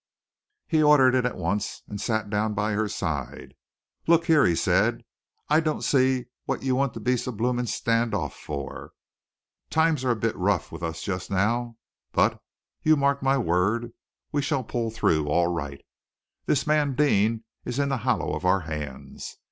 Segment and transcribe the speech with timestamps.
[0.65, 3.53] He ordered it at once, and sat down by her side.
[4.07, 5.03] "Look here," he said,
[5.47, 8.93] "I don't see what you want to be so blooming stand off for.
[9.69, 11.77] Times are a bit rough with us just now,
[12.13, 12.41] but,
[12.81, 13.93] you mark my word,
[14.31, 15.85] we shall pull through all right.
[16.47, 19.37] This man Deane is in the hollow of our hands.